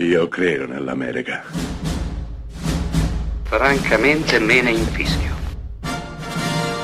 [0.00, 1.42] Io credo nell'America.
[3.42, 5.34] Francamente me ne infischio.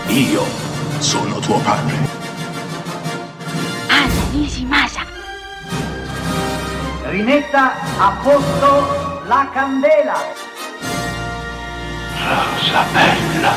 [0.09, 0.43] Io
[0.99, 1.95] sono tuo padre.
[3.87, 5.03] Anna Nishimasa.
[7.05, 10.19] Rimetta a posto la candela.
[12.19, 13.53] Rosa bella.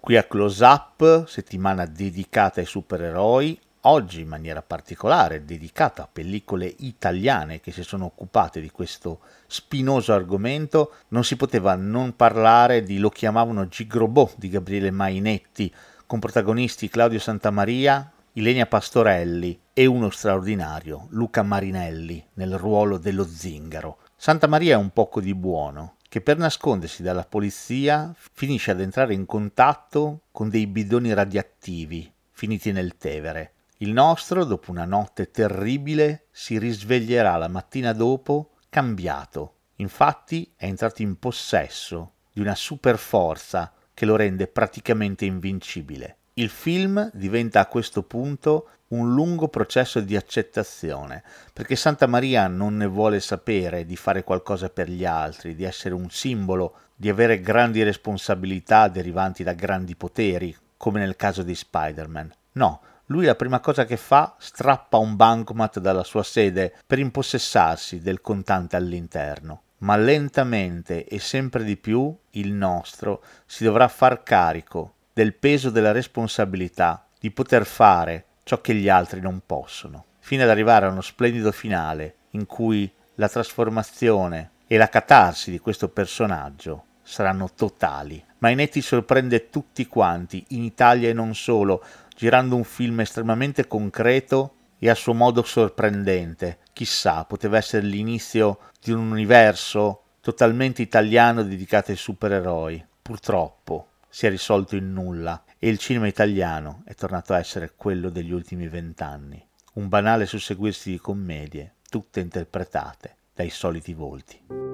[0.00, 6.72] Qui a Close Up, settimana dedicata ai supereroi, oggi in maniera particolare dedicata a pellicole
[6.78, 12.98] italiane che si sono occupate di questo spinoso argomento, non si poteva non parlare di
[12.98, 15.72] Lo chiamavano Gigrobò di Gabriele Mainetti,
[16.06, 23.98] con protagonisti Claudio Santamaria, Ilenia Pastorelli e uno straordinario, Luca Marinelli, nel ruolo dello zingaro.
[24.16, 29.14] Santa Maria è un poco di buono, che per nascondersi dalla polizia finisce ad entrare
[29.14, 36.26] in contatto con dei bidoni radioattivi finiti nel Tevere il nostro, dopo una notte terribile,
[36.30, 39.56] si risveglierà la mattina dopo cambiato.
[39.76, 46.18] Infatti è entrato in possesso di una super forza che lo rende praticamente invincibile.
[46.34, 51.22] Il film diventa a questo punto un lungo processo di accettazione,
[51.52, 55.94] perché Santa Maria non ne vuole sapere di fare qualcosa per gli altri, di essere
[55.94, 62.32] un simbolo, di avere grandi responsabilità derivanti da grandi poteri, come nel caso di Spider-Man.
[62.52, 68.00] No, lui la prima cosa che fa strappa un bancomat dalla sua sede per impossessarsi
[68.00, 69.62] del contante all'interno.
[69.78, 75.92] Ma lentamente e sempre di più il nostro si dovrà far carico del peso della
[75.92, 81.02] responsabilità di poter fare ciò che gli altri non possono, fino ad arrivare a uno
[81.02, 88.22] splendido finale in cui la trasformazione e la catarsi di questo personaggio saranno totali.
[88.38, 91.82] Mainetti sorprende tutti quanti, in Italia e non solo,
[92.14, 96.58] girando un film estremamente concreto e a suo modo sorprendente.
[96.72, 102.84] Chissà, poteva essere l'inizio di un universo totalmente italiano dedicato ai supereroi.
[103.02, 108.10] Purtroppo si è risolto in nulla e il cinema italiano è tornato a essere quello
[108.10, 109.44] degli ultimi vent'anni.
[109.74, 114.73] Un banale susseguirsi di commedie, tutte interpretate dai soliti volti.